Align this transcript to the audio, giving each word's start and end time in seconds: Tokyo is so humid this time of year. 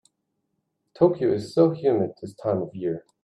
Tokyo 0.95 1.31
is 1.31 1.53
so 1.53 1.69
humid 1.73 2.13
this 2.23 2.33
time 2.33 2.63
of 2.63 2.73
year. 2.73 3.05